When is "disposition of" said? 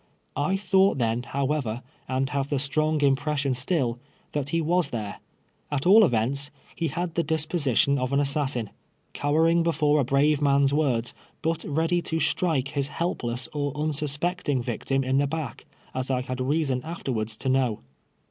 7.21-8.11